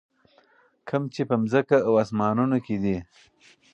کوم 0.87 1.03
چې 1.13 1.21
په 1.29 1.35
ځکمه 1.53 1.77
او 1.87 1.93
اسمانونو 2.03 2.57
کي 2.65 2.75
دي. 2.83 2.97